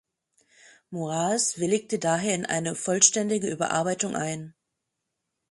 Moraes 0.89 1.59
willigte 1.59 1.99
daher 1.99 2.33
in 2.33 2.47
eine 2.47 2.73
vollständige 2.73 3.47
Überarbeitung 3.51 4.15
ein. 4.15 4.55